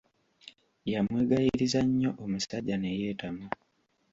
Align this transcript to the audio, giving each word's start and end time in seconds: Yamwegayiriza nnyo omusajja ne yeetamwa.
Yamwegayiriza 0.91 1.79
nnyo 1.87 2.11
omusajja 2.23 2.75
ne 2.77 2.91
yeetamwa. 2.99 3.47